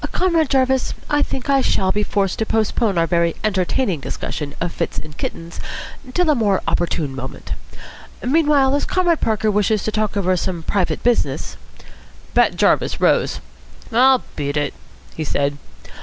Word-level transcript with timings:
Comrade 0.11 0.49
Jarvis, 0.49 0.95
I 1.11 1.21
think 1.21 1.47
I 1.47 1.61
shall 1.61 1.91
be 1.91 2.01
forced 2.01 2.39
to 2.39 2.45
postpone 2.47 2.97
our 2.97 3.05
very 3.05 3.35
entertaining 3.43 3.99
discussion 3.99 4.55
of 4.59 4.71
fits 4.71 4.97
in 4.97 5.13
kittens 5.13 5.59
till 6.15 6.31
a 6.31 6.33
more 6.33 6.63
opportune 6.67 7.13
moment. 7.15 7.51
Meanwhile, 8.23 8.73
as 8.73 8.85
Comrade 8.85 9.21
Parker 9.21 9.51
wishes 9.51 9.83
to 9.83 9.91
talk 9.91 10.17
over 10.17 10.35
some 10.35 10.63
private 10.63 11.03
business" 11.03 11.55
Bat 12.33 12.55
Jarvis 12.55 12.99
rose. 12.99 13.41
"I'll 13.93 14.23
beat 14.35 14.57
it," 14.57 14.73
he 15.15 15.23
said. 15.23 15.59